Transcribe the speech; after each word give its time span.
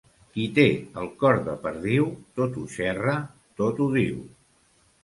Qui 0.35 0.45
té 0.53 0.63
el 1.01 1.11
cor 1.25 1.37
de 1.49 1.55
perdiu, 1.67 2.09
tot 2.41 2.59
ho 2.63 2.67
xerra, 2.79 3.17
tot 3.63 3.85
ho 3.87 3.93
diu. 4.03 4.23